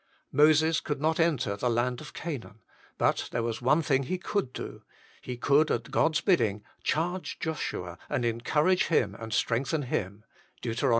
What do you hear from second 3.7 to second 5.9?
thing he could do: he could